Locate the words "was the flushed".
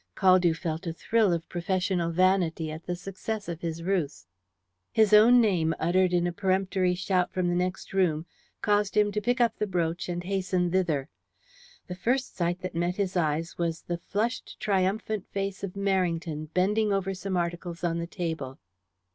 13.59-14.59